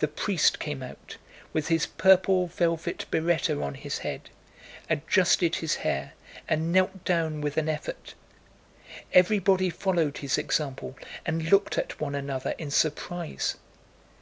[0.00, 1.16] The priest came out
[1.54, 4.28] with his purple velvet biretta on his head,
[4.90, 6.12] adjusted his hair,
[6.46, 8.12] and knelt down with an effort.
[9.14, 13.56] Everybody followed his example and they looked at one another in surprise.